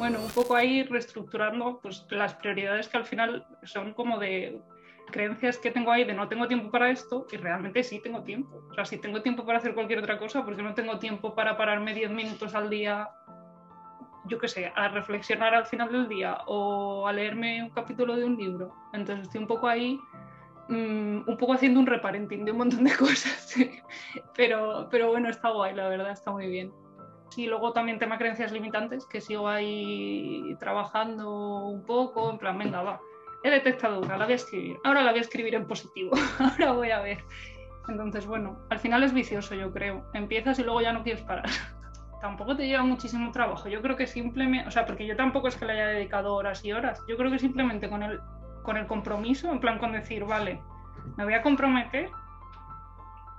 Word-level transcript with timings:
Bueno, 0.00 0.18
un 0.22 0.30
poco 0.30 0.56
ahí 0.56 0.82
reestructurando 0.82 1.78
pues, 1.82 2.06
las 2.08 2.32
prioridades 2.32 2.88
que 2.88 2.96
al 2.96 3.04
final 3.04 3.46
son 3.64 3.92
como 3.92 4.18
de 4.18 4.58
creencias 5.12 5.58
que 5.58 5.70
tengo 5.70 5.92
ahí 5.92 6.04
de 6.04 6.14
no 6.14 6.26
tengo 6.26 6.48
tiempo 6.48 6.70
para 6.70 6.88
esto 6.88 7.26
y 7.30 7.36
realmente 7.36 7.82
sí 7.82 8.00
tengo 8.00 8.22
tiempo. 8.22 8.62
O 8.70 8.74
sea, 8.74 8.86
si 8.86 8.96
tengo 8.96 9.20
tiempo 9.20 9.44
para 9.44 9.58
hacer 9.58 9.74
cualquier 9.74 9.98
otra 9.98 10.18
cosa, 10.18 10.42
porque 10.42 10.62
no 10.62 10.72
tengo 10.72 10.98
tiempo 10.98 11.34
para 11.34 11.58
pararme 11.58 11.92
10 11.92 12.12
minutos 12.12 12.54
al 12.54 12.70
día, 12.70 13.10
yo 14.24 14.38
qué 14.38 14.48
sé, 14.48 14.72
a 14.74 14.88
reflexionar 14.88 15.54
al 15.54 15.66
final 15.66 15.92
del 15.92 16.08
día 16.08 16.38
o 16.46 17.06
a 17.06 17.12
leerme 17.12 17.62
un 17.62 17.68
capítulo 17.68 18.16
de 18.16 18.24
un 18.24 18.38
libro. 18.38 18.74
Entonces 18.94 19.26
estoy 19.26 19.42
un 19.42 19.48
poco 19.48 19.68
ahí, 19.68 20.00
mm, 20.70 21.28
un 21.28 21.36
poco 21.38 21.52
haciendo 21.52 21.78
un 21.78 21.86
reparenting 21.86 22.46
de 22.46 22.52
un 22.52 22.56
montón 22.56 22.84
de 22.84 22.96
cosas. 22.96 23.54
pero, 24.34 24.88
pero 24.90 25.08
bueno, 25.08 25.28
está 25.28 25.50
guay, 25.50 25.74
la 25.74 25.90
verdad, 25.90 26.12
está 26.12 26.30
muy 26.30 26.46
bien. 26.46 26.72
Y 27.36 27.46
luego 27.46 27.72
también 27.72 27.98
tema 27.98 28.18
creencias 28.18 28.52
limitantes, 28.52 29.06
que 29.06 29.20
sigo 29.20 29.48
ahí 29.48 30.56
trabajando 30.58 31.64
un 31.66 31.84
poco, 31.84 32.30
en 32.30 32.38
plan, 32.38 32.58
venga, 32.58 32.82
va, 32.82 33.00
he 33.42 33.50
detectado 33.50 34.00
una, 34.00 34.16
la 34.16 34.24
voy 34.24 34.32
a 34.32 34.36
escribir, 34.36 34.78
ahora 34.84 35.02
la 35.02 35.10
voy 35.10 35.18
a 35.18 35.22
escribir 35.22 35.54
en 35.54 35.66
positivo, 35.66 36.12
ahora 36.38 36.72
voy 36.72 36.90
a 36.90 37.00
ver. 37.00 37.24
Entonces, 37.88 38.26
bueno, 38.26 38.58
al 38.70 38.78
final 38.78 39.02
es 39.02 39.12
vicioso, 39.12 39.54
yo 39.54 39.72
creo. 39.72 40.04
Empiezas 40.12 40.58
y 40.58 40.64
luego 40.64 40.80
ya 40.80 40.92
no 40.92 41.02
quieres 41.02 41.22
parar. 41.22 41.48
tampoco 42.20 42.54
te 42.54 42.66
lleva 42.66 42.82
muchísimo 42.82 43.32
trabajo. 43.32 43.68
Yo 43.68 43.82
creo 43.82 43.96
que 43.96 44.06
simplemente, 44.06 44.68
o 44.68 44.70
sea, 44.70 44.86
porque 44.86 45.06
yo 45.06 45.16
tampoco 45.16 45.48
es 45.48 45.56
que 45.56 45.64
le 45.64 45.72
haya 45.72 45.86
dedicado 45.86 46.34
horas 46.34 46.64
y 46.64 46.72
horas. 46.72 47.02
Yo 47.08 47.16
creo 47.16 47.30
que 47.30 47.38
simplemente 47.38 47.88
con 47.88 48.02
el, 48.02 48.20
con 48.62 48.76
el 48.76 48.86
compromiso, 48.86 49.50
en 49.50 49.60
plan 49.60 49.78
con 49.78 49.92
decir, 49.92 50.24
vale, 50.24 50.60
me 51.16 51.24
voy 51.24 51.34
a 51.34 51.42
comprometer 51.42 52.10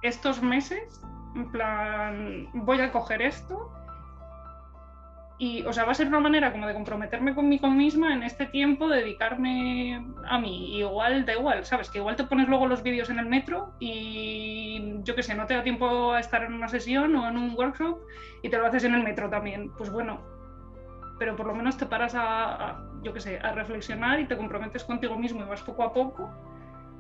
estos 0.02 0.42
meses, 0.42 1.02
en 1.36 1.50
plan, 1.52 2.50
voy 2.54 2.82
a 2.82 2.92
coger 2.92 3.22
esto 3.22 3.72
y, 5.42 5.64
o 5.64 5.74
sea, 5.74 5.86
va 5.86 5.92
a 5.94 5.96
ser 5.96 6.08
una 6.08 6.20
manera 6.20 6.52
como 6.52 6.68
de 6.68 6.76
comprometerme 6.76 7.34
conmigo 7.34 7.68
misma 7.68 8.14
en 8.14 8.22
este 8.22 8.46
tiempo, 8.46 8.88
dedicarme 8.88 10.06
a 10.30 10.38
mí. 10.38 10.78
igual, 10.78 11.26
da 11.26 11.34
igual, 11.34 11.66
¿sabes? 11.66 11.90
Que 11.90 11.98
igual 11.98 12.16
te 12.16 12.26
pones 12.26 12.48
luego 12.48 12.68
los 12.68 12.84
vídeos 12.84 13.10
en 13.10 13.18
el 13.18 13.26
metro 13.26 13.74
y 13.80 15.02
yo 15.02 15.16
qué 15.16 15.24
sé, 15.24 15.34
no 15.34 15.48
te 15.48 15.56
da 15.56 15.64
tiempo 15.64 16.12
a 16.12 16.20
estar 16.20 16.44
en 16.44 16.54
una 16.54 16.68
sesión 16.68 17.16
o 17.16 17.28
en 17.28 17.38
un 17.40 17.56
workshop 17.56 17.98
y 18.44 18.50
te 18.50 18.58
lo 18.60 18.68
haces 18.68 18.84
en 18.84 18.94
el 18.94 19.02
metro 19.02 19.32
también. 19.32 19.72
Pues 19.80 19.92
bueno, 19.92 20.22
pero 21.18 21.36
por 21.36 21.48
lo 21.48 21.56
menos 21.56 21.76
te 21.76 21.88
paras 21.88 22.14
a, 22.16 22.80
yo 23.02 23.12
qué 23.12 23.20
sé, 23.20 23.40
a 23.40 23.52
reflexionar 23.54 24.20
y 24.20 24.28
te 24.28 24.38
comprometes 24.38 24.84
contigo 24.84 25.18
mismo 25.18 25.42
y 25.42 25.46
vas 25.46 25.64
poco 25.64 25.82
a 25.82 25.92
poco. 25.92 26.30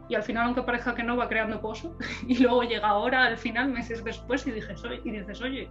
Y 0.09 0.15
al 0.15 0.23
final, 0.23 0.47
aunque 0.47 0.63
parezca 0.63 0.95
que 0.95 1.03
no, 1.03 1.15
va 1.15 1.29
creando 1.29 1.61
pozo. 1.61 1.95
y 2.27 2.39
luego 2.39 2.63
llega 2.63 2.87
ahora, 2.87 3.23
al 3.23 3.37
final, 3.37 3.69
meses 3.69 4.03
después, 4.03 4.47
y, 4.47 4.51
dices, 4.51 4.83
y 5.03 5.11
dices, 5.11 5.41
oye, 5.43 5.69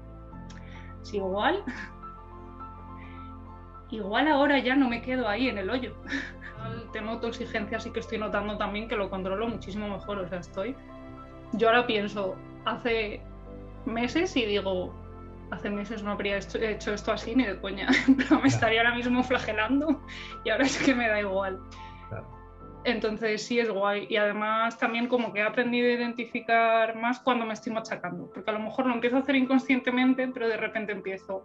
si 1.03 1.17
igual 1.17 1.65
igual 3.91 4.29
ahora 4.29 4.59
ya 4.59 4.77
no 4.77 4.89
me 4.89 5.03
quedo 5.03 5.29
ahí 5.29 5.49
en 5.49 5.59
el 5.59 5.71
hoyo. 5.71 5.95
El 6.85 6.91
tema 6.93 7.13
autoexigencia 7.13 7.81
sí 7.81 7.91
que 7.91 8.01
estoy 8.01 8.19
notando 8.19 8.59
también 8.59 8.87
que 8.87 8.95
lo 8.95 9.09
controlo 9.09 9.49
muchísimo 9.49 9.89
mejor, 9.89 10.19
o 10.19 10.29
sea, 10.29 10.39
estoy... 10.39 10.77
Yo 11.53 11.69
ahora 11.69 11.87
pienso, 11.87 12.37
hace 12.65 13.23
meses 13.87 14.37
y 14.37 14.45
digo, 14.45 14.95
hace 15.51 15.71
meses 15.71 16.03
no 16.03 16.13
habría 16.13 16.39
hecho 16.39 16.93
esto 16.93 17.13
así 17.13 17.35
ni 17.35 17.45
de 17.45 17.59
coña, 17.61 17.89
pero 18.17 18.41
me 18.41 18.49
estaría 18.49 18.81
ahora 18.81 18.95
mismo 18.95 19.23
flagelando 19.23 20.01
y 20.45 20.51
ahora 20.51 20.65
es 20.65 20.79
que 20.83 20.95
me 20.95 21.09
da 21.09 21.21
igual. 21.21 21.61
Entonces 22.85 23.45
sí 23.45 23.61
es 23.61 23.69
guay 23.71 24.07
y 24.09 24.17
además 24.17 24.79
también 24.79 25.07
como 25.07 25.33
que 25.33 25.41
he 25.41 25.43
aprendido 25.43 25.89
a 25.89 25.93
identificar 25.93 26.97
más 26.97 27.21
cuando 27.21 27.45
me 27.45 27.53
estoy 27.53 27.73
machacando, 27.75 28.31
porque 28.33 28.51
a 28.51 28.55
lo 28.55 28.61
mejor 28.61 28.87
lo 28.87 28.95
empiezo 28.95 29.17
a 29.17 29.21
hacer 29.21 29.37
inconscientemente, 29.37 30.29
pero 30.29 30.49
de 30.49 30.57
repente 30.57 30.93
empiezo, 30.93 31.45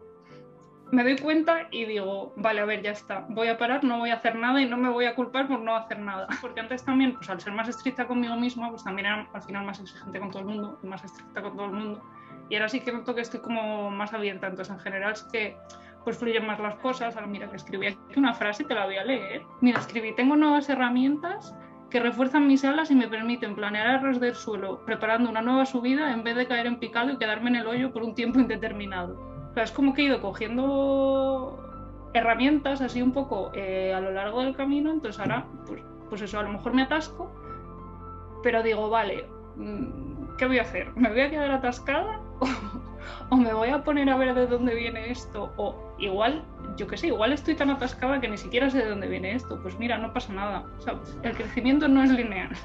me 0.91 1.03
doy 1.03 1.17
cuenta 1.17 1.67
y 1.72 1.86
digo, 1.86 2.33
vale, 2.36 2.61
a 2.61 2.66
ver, 2.66 2.81
ya 2.81 2.91
está, 2.91 3.25
voy 3.30 3.47
a 3.47 3.58
parar, 3.58 3.83
no 3.83 4.00
voy 4.00 4.11
a 4.11 4.16
hacer 4.16 4.36
nada 4.36 4.61
y 4.61 4.69
no 4.69 4.78
me 4.78 4.89
voy 4.89 5.05
a 5.05 5.16
culpar 5.16 5.47
por 5.47 5.59
no 5.59 5.75
hacer 5.75 6.00
nada. 6.00 6.28
Porque 6.41 6.59
antes 6.59 6.83
también, 6.83 7.14
pues 7.14 7.30
al 7.30 7.41
ser 7.41 7.53
más 7.53 7.67
estricta 7.67 8.05
conmigo 8.05 8.36
misma, 8.36 8.69
pues 8.69 8.83
también 8.83 9.08
era 9.08 9.28
al 9.33 9.41
final 9.41 9.66
más 9.66 9.80
exigente 9.80 10.19
con 10.19 10.29
todo 10.29 10.41
el 10.41 10.47
mundo 10.47 10.79
y 10.84 10.88
más 10.88 11.03
estricta 11.03 11.41
con 11.41 11.56
todo 11.56 11.66
el 11.66 11.73
mundo. 11.73 12.03
Y 12.50 12.56
ahora 12.56 12.69
sí 12.69 12.81
que 12.81 12.91
noto 12.91 13.16
que 13.16 13.22
estoy 13.22 13.40
como 13.40 13.90
más 13.90 14.13
abierta, 14.13 14.47
entonces 14.47 14.73
en 14.73 14.79
general 14.79 15.13
es 15.13 15.23
que 15.23 15.57
pues 16.03 16.19
fluyen 16.19 16.46
más 16.46 16.59
las 16.59 16.75
cosas. 16.75 17.16
Ahora 17.16 17.28
mira 17.28 17.50
que 17.50 17.56
escribí 17.56 17.88
aquí 17.88 18.00
una 18.16 18.35
frase, 18.35 18.63
te 18.63 18.75
la 18.75 18.85
voy 18.85 18.97
a 18.97 19.03
leer. 19.03 19.41
Mira, 19.62 19.79
escribí, 19.79 20.13
tengo 20.13 20.35
nuevas 20.35 20.69
herramientas 20.69 21.56
que 21.90 22.00
refuerzan 22.00 22.46
mis 22.46 22.63
alas 22.63 22.91
y 22.91 22.96
me 22.96 23.07
permiten 23.07 23.56
planear 23.56 23.88
a 23.88 23.97
ras 24.00 24.19
del 24.19 24.35
suelo, 24.35 24.85
preparando 24.85 25.29
una 25.29 25.41
nueva 25.41 25.66
subida 25.66 26.12
en 26.12 26.23
vez 26.23 26.35
de 26.35 26.47
caer 26.47 26.67
en 26.67 26.78
picado 26.78 27.09
y 27.09 27.17
quedarme 27.17 27.50
en 27.50 27.56
el 27.56 27.67
hoyo 27.67 27.91
por 27.91 28.03
un 28.03 28.13
tiempo 28.13 28.40
indeterminado 28.40 29.34
es 29.63 29.71
como 29.71 29.93
que 29.93 30.01
he 30.01 30.05
ido 30.05 30.21
cogiendo 30.21 31.61
herramientas 32.13 32.81
así 32.81 33.01
un 33.01 33.11
poco 33.11 33.51
eh, 33.53 33.93
a 33.93 33.99
lo 33.99 34.11
largo 34.11 34.41
del 34.41 34.55
camino, 34.55 34.91
entonces 34.91 35.19
ahora, 35.19 35.45
pues, 35.67 35.81
pues, 36.09 36.21
eso, 36.21 36.39
a 36.39 36.43
lo 36.43 36.49
mejor 36.49 36.73
me 36.73 36.83
atasco, 36.83 37.31
pero 38.41 38.63
digo, 38.63 38.89
vale, 38.89 39.27
mm, 39.57 40.35
¿qué 40.38 40.45
voy 40.45 40.59
a 40.59 40.63
hacer? 40.63 40.95
¿Me 40.95 41.09
voy 41.09 41.21
a 41.21 41.29
quedar 41.29 41.51
atascada? 41.51 42.21
¿O, 43.29 43.35
me 43.38 43.53
voy 43.53 43.69
a 43.69 43.83
poner 43.83 44.09
a 44.09 44.17
ver 44.17 44.33
de 44.33 44.47
dónde 44.47 44.75
viene 44.75 45.11
esto? 45.11 45.51
O 45.57 45.93
igual, 45.97 46.43
yo 46.77 46.87
qué 46.87 46.97
sé, 46.97 47.07
igual 47.07 47.33
estoy 47.33 47.55
tan 47.55 47.69
atascada 47.69 48.22
que 48.22 48.29
ni 48.29 48.37
siquiera 48.37 48.69
sé 48.69 48.79
de 48.79 48.89
dónde 48.89 49.07
viene 49.07 49.33
esto. 49.33 49.59
Pues 49.61 49.77
mira, 49.79 49.97
no 49.97 50.13
pasa 50.13 50.33
nada. 50.33 50.66
el 51.23 51.35
crecimiento 51.35 51.87
no 51.87 52.03
es 52.03 52.11
lineal. 52.11 52.49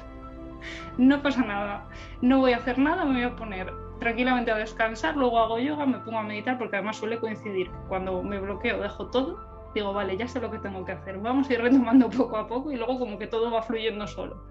No 0.99 1.23
pasa 1.23 1.41
nada. 1.41 1.87
No 2.21 2.37
voy 2.37 2.53
a 2.53 2.57
hacer 2.57 2.77
nada, 2.77 3.03
me 3.03 3.13
voy 3.13 3.23
a 3.23 3.35
poner 3.35 3.73
tranquilamente 4.01 4.49
a 4.49 4.57
descansar, 4.57 5.15
luego 5.15 5.37
hago 5.37 5.59
yoga, 5.59 5.85
me 5.85 5.99
pongo 5.99 6.17
a 6.17 6.23
meditar, 6.23 6.57
porque 6.57 6.75
además 6.77 6.97
suele 6.97 7.19
coincidir. 7.19 7.69
Cuando 7.87 8.23
me 8.23 8.39
bloqueo, 8.39 8.81
dejo 8.81 9.05
todo, 9.11 9.39
digo, 9.75 9.93
vale, 9.93 10.17
ya 10.17 10.27
sé 10.27 10.39
lo 10.39 10.49
que 10.49 10.57
tengo 10.57 10.83
que 10.83 10.93
hacer. 10.93 11.19
Vamos 11.19 11.47
a 11.47 11.53
ir 11.53 11.61
retomando 11.61 12.09
poco 12.17 12.35
a 12.37 12.47
poco 12.47 12.71
y 12.71 12.77
luego 12.77 12.97
como 12.97 13.19
que 13.19 13.27
todo 13.27 13.51
va 13.51 13.61
fluyendo 13.61 14.07
solo. 14.07 14.43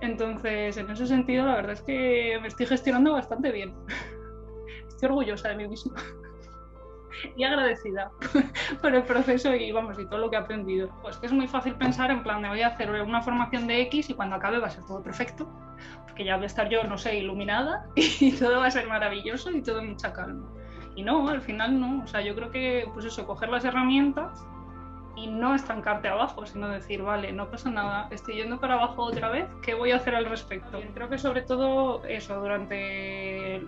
Entonces, 0.00 0.76
en 0.76 0.88
ese 0.88 1.08
sentido, 1.08 1.46
la 1.46 1.56
verdad 1.56 1.72
es 1.72 1.82
que 1.82 2.38
me 2.40 2.46
estoy 2.46 2.66
gestionando 2.66 3.12
bastante 3.12 3.50
bien. 3.50 3.74
Estoy 4.88 5.08
orgullosa 5.08 5.48
de 5.48 5.56
mí 5.56 5.66
misma 5.66 5.94
y 7.36 7.44
agradecida 7.44 8.10
por 8.82 8.94
el 8.94 9.02
proceso 9.02 9.54
y 9.54 9.72
vamos 9.72 9.98
y 9.98 10.06
todo 10.06 10.18
lo 10.18 10.30
que 10.30 10.36
he 10.36 10.38
aprendido. 10.38 10.88
Pues 11.02 11.16
que 11.16 11.26
es 11.26 11.32
muy 11.32 11.46
fácil 11.46 11.74
pensar 11.74 12.10
en 12.10 12.22
plan 12.22 12.42
de 12.42 12.48
voy 12.48 12.62
a 12.62 12.68
hacer 12.68 12.90
una 12.90 13.22
formación 13.22 13.66
de 13.66 13.82
X 13.82 14.10
y 14.10 14.14
cuando 14.14 14.36
acabe 14.36 14.58
va 14.58 14.68
a 14.68 14.70
ser 14.70 14.84
todo 14.84 15.02
perfecto, 15.02 15.48
porque 16.04 16.24
ya 16.24 16.36
voy 16.36 16.44
a 16.44 16.46
estar 16.46 16.68
yo, 16.68 16.84
no 16.84 16.98
sé, 16.98 17.16
iluminada 17.16 17.86
y 17.96 18.32
todo 18.32 18.60
va 18.60 18.66
a 18.66 18.70
ser 18.70 18.86
maravilloso 18.86 19.50
y 19.50 19.62
todo 19.62 19.82
mucha 19.82 20.12
calma. 20.12 20.48
Y 20.96 21.02
no, 21.02 21.28
al 21.28 21.40
final 21.40 21.80
no, 21.80 22.04
o 22.04 22.06
sea, 22.06 22.20
yo 22.20 22.34
creo 22.36 22.50
que 22.50 22.86
pues 22.92 23.04
eso, 23.04 23.26
coger 23.26 23.48
las 23.48 23.64
herramientas 23.64 24.44
y 25.16 25.26
no 25.26 25.54
estancarte 25.54 26.08
abajo, 26.08 26.44
sino 26.46 26.68
decir, 26.68 27.02
vale, 27.02 27.32
no 27.32 27.50
pasa 27.50 27.70
nada, 27.70 28.08
estoy 28.10 28.36
yendo 28.36 28.58
para 28.58 28.74
abajo 28.74 29.02
otra 29.02 29.28
vez, 29.28 29.48
¿qué 29.62 29.74
voy 29.74 29.92
a 29.92 29.96
hacer 29.96 30.14
al 30.14 30.24
respecto? 30.24 30.80
Creo 30.92 31.08
que 31.08 31.18
sobre 31.18 31.42
todo 31.42 32.04
eso, 32.04 32.40
durante 32.40 33.64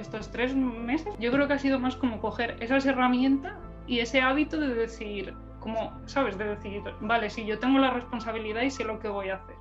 estos 0.00 0.30
tres 0.30 0.54
meses, 0.54 1.14
yo 1.18 1.30
creo 1.30 1.46
que 1.46 1.54
ha 1.54 1.58
sido 1.58 1.78
más 1.78 1.96
como 1.96 2.20
coger 2.20 2.56
esas 2.60 2.84
herramientas 2.86 3.54
y 3.86 4.00
ese 4.00 4.20
hábito 4.20 4.58
de 4.58 4.74
decir, 4.74 5.34
como, 5.60 5.92
¿sabes? 6.06 6.36
De 6.38 6.44
decir, 6.44 6.82
vale, 7.00 7.30
si 7.30 7.46
yo 7.46 7.58
tengo 7.58 7.78
la 7.78 7.90
responsabilidad 7.90 8.62
y 8.62 8.70
sé 8.70 8.84
lo 8.84 8.98
que 8.98 9.08
voy 9.08 9.30
a 9.30 9.36
hacer. 9.36 9.56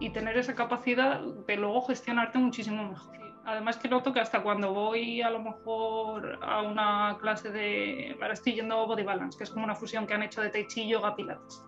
Y 0.00 0.10
tener 0.10 0.36
esa 0.36 0.54
capacidad 0.54 1.20
de 1.20 1.56
luego 1.56 1.82
gestionarte 1.82 2.38
muchísimo 2.38 2.88
mejor. 2.88 3.16
Además 3.44 3.78
que 3.78 3.88
noto 3.88 4.12
que 4.12 4.20
hasta 4.20 4.42
cuando 4.42 4.74
voy 4.74 5.22
a 5.22 5.30
lo 5.30 5.40
mejor 5.40 6.38
a 6.42 6.62
una 6.62 7.16
clase 7.18 7.50
de... 7.50 8.16
Ahora 8.20 8.34
estoy 8.34 8.54
yendo 8.54 8.78
a 8.78 8.84
Body 8.84 9.02
Balance, 9.02 9.38
que 9.38 9.44
es 9.44 9.50
como 9.50 9.64
una 9.64 9.74
fusión 9.74 10.06
que 10.06 10.14
han 10.14 10.22
hecho 10.22 10.42
de 10.42 10.50
Tai 10.50 10.66
Chi, 10.66 10.86
Yoga, 10.86 11.16
Pilates. 11.16 11.64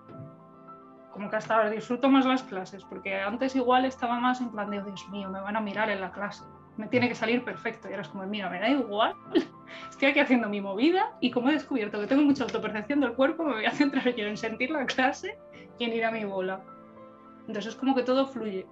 Como 1.11 1.31
que 1.31 1.37
hasta 1.37 1.57
ahora 1.57 1.71
disfruto 1.71 2.09
más 2.09 2.27
las 2.27 2.43
clases, 2.43 2.85
porque 2.85 3.21
antes 3.21 3.57
igual 3.57 3.85
estaba 3.85 4.21
más 4.21 4.41
en 4.41 4.51
plan 4.51 4.71
de, 4.71 4.83
Dios 4.83 5.09
mío, 5.09 5.29
me 5.31 5.41
van 5.41 5.57
a 5.57 5.61
mirar 5.61 5.91
en 5.91 6.01
la 6.01 6.13
clase 6.13 6.45
me 6.81 6.89
tiene 6.89 7.09
que 7.09 7.15
salir 7.15 7.45
perfecto. 7.45 7.89
Y 7.89 7.93
ahora 7.93 8.03
es 8.03 8.09
como, 8.09 8.27
mira, 8.27 8.49
me 8.49 8.59
da 8.59 8.69
igual, 8.69 9.15
estoy 9.91 10.09
aquí 10.09 10.19
haciendo 10.19 10.49
mi 10.49 10.61
movida 10.61 11.13
y 11.21 11.31
como 11.31 11.51
he 11.51 11.53
descubierto 11.53 12.01
que 12.01 12.07
tengo 12.07 12.23
mucha 12.23 12.45
autopercepción 12.45 13.01
del 13.01 13.13
cuerpo, 13.13 13.45
me 13.45 13.55
voy 13.55 13.67
a 13.67 13.71
centrar 13.71 14.15
yo 14.15 14.27
en 14.27 14.37
sentir 14.37 14.71
la 14.71 14.87
clase 14.87 15.39
y 15.79 15.85
en 15.85 15.93
ir 15.93 16.05
a 16.05 16.11
mi 16.11 16.25
bola. 16.25 16.63
Entonces 17.41 17.75
es 17.75 17.75
como 17.77 17.95
que 17.95 18.03
todo 18.03 18.27
fluye. 18.27 18.67